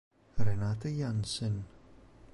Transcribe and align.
Renate 0.39 0.89
Jansen 0.89 1.61